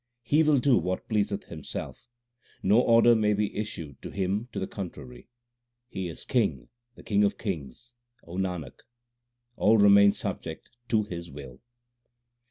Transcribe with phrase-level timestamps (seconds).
[0.23, 2.07] He will do what pleaseth Himself;
[2.63, 5.29] no order may be issued to Him to the contrary.
[5.89, 7.93] He is King, the King of kings,
[8.23, 8.79] O Nanak;
[9.57, 11.59] all remain subject to His will.